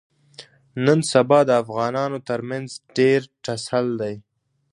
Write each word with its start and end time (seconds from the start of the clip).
نن 0.85 0.99
سبا 1.11 1.39
د 1.47 1.51
افغانانو 1.63 2.17
ترمنځ 2.29 2.67
ډېر 2.97 3.21
ټسل 3.43 3.85
دی. 4.01 4.15